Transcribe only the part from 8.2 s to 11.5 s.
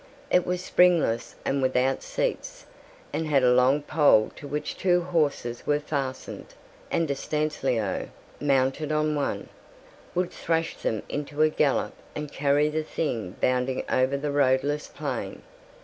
mounted on one, would thrash them into a